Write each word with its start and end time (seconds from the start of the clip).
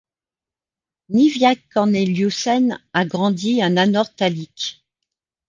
Niviaq 1.09 1.59
Korneliussen 1.71 2.65
a 2.91 3.05
grandi 3.05 3.61
à 3.61 3.69
Nanortalik. 3.69 4.83